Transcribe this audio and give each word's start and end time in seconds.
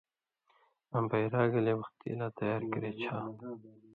آں 0.95 1.03
بائرا 1.09 1.41
گلے 1.53 1.73
وختی 1.79 2.09
لا 2.17 2.27
تیار 2.37 2.61
کرے 2.71 2.91
چھا۔ 3.01 3.17